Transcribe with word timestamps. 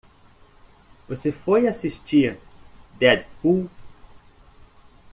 Você 1.07 1.31
foi 1.31 1.67
assisti 1.67 2.35
Deadpool? 2.97 3.69